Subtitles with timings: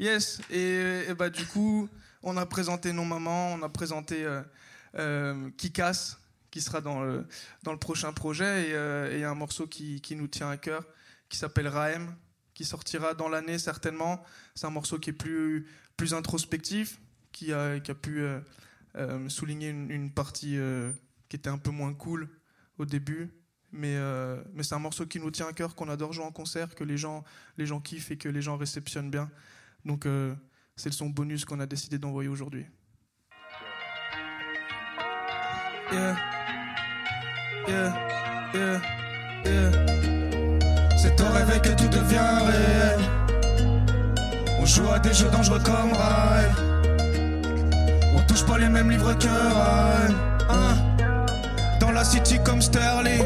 [0.00, 1.86] Yes, et, bah du coup,
[2.22, 4.40] on a présenté nos mamans, on a présenté euh,
[4.94, 6.16] euh, Kikas,
[6.50, 7.26] qui sera dans le,
[7.64, 10.86] dans le prochain projet, et euh, et un morceau qui, qui nous tient à cœur,
[11.28, 12.16] qui s'appelle Raem,
[12.54, 14.24] qui sortira dans l'année certainement.
[14.54, 15.68] C'est un morceau qui est plus,
[15.98, 16.98] plus introspectif,
[17.30, 18.24] qui a, qui a pu
[19.28, 20.58] souligner une, partie
[21.28, 22.30] qui était un peu moins cool
[22.78, 23.30] au début.
[23.70, 23.98] Mais,
[24.54, 26.84] mais c'est un morceau qui nous tient à cœur, qu'on adore jouer en concert, que
[26.84, 27.22] les gens,
[27.58, 29.30] les gens kiffent et que les gens réceptionnent bien.
[29.84, 30.34] Donc euh,
[30.76, 32.66] c'est le son bonus qu'on a décidé d'envoyer aujourd'hui.
[35.92, 36.16] Yeah.
[37.68, 37.94] Yeah.
[38.54, 38.80] Yeah.
[40.96, 43.00] C'est au réveil que tout devient réel.
[44.58, 46.52] On joue à des jeux dangereux comme Raël.
[48.14, 50.14] On touche pas les mêmes livres que Raël.
[50.48, 50.76] Hein
[51.80, 53.24] dans la city comme Sterling,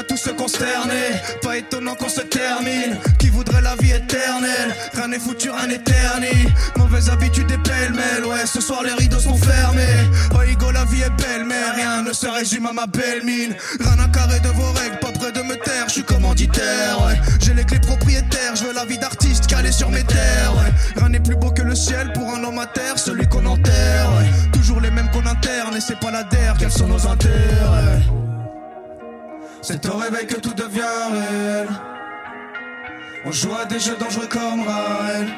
[0.00, 1.20] vois tous se consterner.
[1.42, 2.96] Pas étonnant qu'on se termine.
[3.18, 4.74] Qui voudrait la vie éternelle?
[4.94, 6.52] Rien n'est foutu, rien n'est terni.
[6.76, 8.24] Mauvaise habitude et pêle-mêle.
[8.24, 10.08] Ouais, ce soir les rideaux sont fermés.
[10.34, 13.54] Oh, Igo, la vie est belle, mais rien ne se résume à ma belle mine.
[13.80, 15.84] Rien à carré de vos règles, pas près de me taire.
[15.88, 17.20] Je suis commanditaire, ouais.
[17.40, 18.56] J'ai les clés propriétaires.
[18.56, 20.72] Je veux la vie d'artiste calée sur mes terres, ouais.
[20.96, 24.10] Rien n'est plus beau que le ciel pour un homme à terre, celui qu'on enterre,
[24.18, 24.50] ouais.
[24.52, 28.19] Toujours les mêmes qu'on interne, et c'est pas la der, quels sont nos intérêts.
[29.62, 30.80] C'est au réveil que tout devient
[31.12, 31.68] réel.
[33.26, 35.28] On joue à des jeux dangereux comme Raël.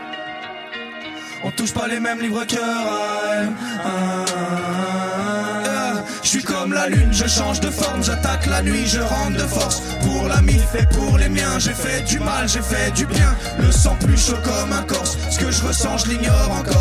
[1.44, 3.50] On touche pas les mêmes livres que Raël.
[3.84, 4.24] Ah,
[6.22, 9.46] Je suis comme la lune, je change de forme, j'attaque la nuit, je rentre de
[9.48, 9.82] force.
[10.02, 13.34] Pour la mif et pour les miens, j'ai fait du mal, j'ai fait du bien.
[13.58, 16.71] Le sang plus chaud comme un corse, ce que je ressens, je l'ignore encore.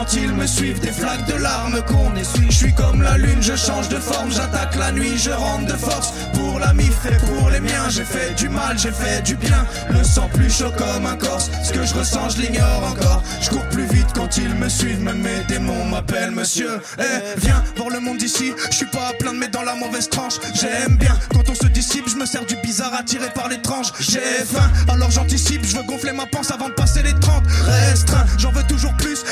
[0.00, 2.50] Quand ils me suivent, des flaques de larmes qu'on essuie.
[2.50, 5.76] Je suis comme la lune, je change de forme, j'attaque la nuit, je rentre de
[5.76, 6.14] force.
[6.32, 9.66] Pour la mif et pour les miens, j'ai fait du mal, j'ai fait du bien.
[9.90, 13.22] Le sang plus chaud comme un corse, ce que je ressens, je l'ignore encore.
[13.42, 16.80] Je cours plus vite quand ils me suivent, même mes démons m'appellent monsieur.
[16.98, 20.08] Eh, viens voir le monde d'ici, je suis pas à plaindre mais dans la mauvaise
[20.08, 20.34] tranche.
[20.54, 23.92] J'aime bien quand on se dissipe, je me sers du bizarre attiré par l'étrange.
[24.00, 27.44] J'ai faim, alors j'anticipe, je veux gonfler ma panse avant de passer les 30.
[27.66, 29.24] Restreint, j'en veux toujours plus,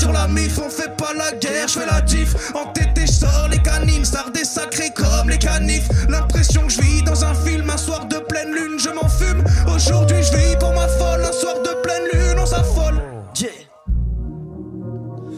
[0.00, 2.34] sur la mif, on fait pas la guerre, je fais la diff.
[2.54, 5.88] En tété, je sors les canines, ça des sacrés comme les canifs.
[6.08, 9.44] L'impression que je vis dans un film, un soir de pleine lune, je m'en fume.
[9.74, 13.02] Aujourd'hui, je vis pour ma folle, un soir de pleine lune, on s'affole.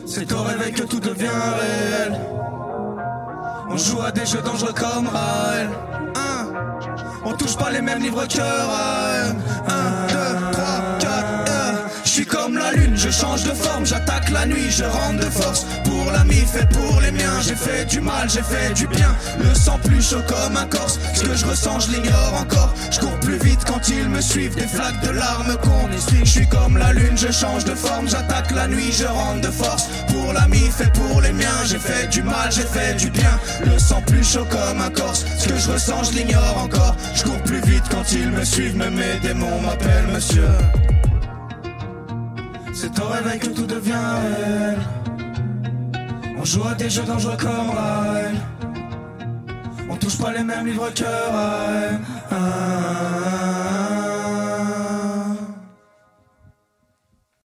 [0.07, 2.21] C'est au réveil que tout devient réel.
[3.71, 5.71] On joue à des jeux dangereux comme Raël.
[6.15, 6.53] Hein
[7.25, 9.35] On touche pas les mêmes livres que Raël.
[9.67, 10.02] 1,
[13.13, 15.67] change de forme, j'attaque la nuit, je rentre de force.
[15.85, 19.15] Pour la mif et pour les miens, j'ai fait du mal, j'ai fait du bien.
[19.39, 22.75] Le sang plus chaud comme un corse, ce que je ressens, je l'ignore encore.
[22.91, 26.25] Je cours plus vite quand ils me suivent, des flaques de larmes qu'on essuie.
[26.25, 29.53] Je suis comme la lune, je change de forme, j'attaque la nuit, je rentre de
[29.53, 29.89] force.
[30.09, 33.39] Pour la mif et pour les miens, j'ai fait du mal, j'ai fait du bien.
[33.65, 36.97] Le sang plus chaud comme un corse, ce que je ressens, je l'ignore encore.
[37.15, 40.49] Je cours plus vite quand ils me suivent, même mes démons m'appellent monsieur.
[42.83, 44.77] C'est au réveil que tout devient réel.
[46.37, 48.35] On joue à des jeux dangereux comme Raël.
[49.89, 52.01] On touche pas les mêmes livres que Raël.
[52.33, 53.42] Ah,